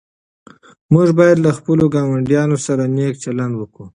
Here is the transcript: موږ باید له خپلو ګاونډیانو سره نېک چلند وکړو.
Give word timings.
موږ 0.93 1.07
باید 1.19 1.37
له 1.45 1.51
خپلو 1.57 1.83
ګاونډیانو 1.95 2.57
سره 2.67 2.83
نېک 2.95 3.13
چلند 3.23 3.53
وکړو. 3.57 3.85